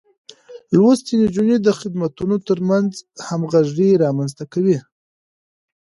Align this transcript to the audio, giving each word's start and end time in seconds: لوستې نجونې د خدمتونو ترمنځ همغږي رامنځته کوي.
لوستې 0.75 1.13
نجونې 1.21 1.55
د 1.61 1.67
خدمتونو 1.79 2.35
ترمنځ 2.47 2.89
همغږي 3.27 3.89
رامنځته 4.03 4.43
کوي. 4.53 4.77